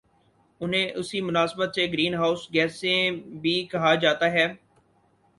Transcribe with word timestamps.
انہیں 0.61 0.91
اسی 0.91 1.19
مناسبت 1.21 1.75
سے 1.75 1.85
گرین 1.93 2.13
ہاؤس 2.15 2.47
گیسیں 2.53 3.11
بھی 3.41 3.53
کہا 3.71 3.93
جاتا 3.95 4.31
ہے 4.31 4.45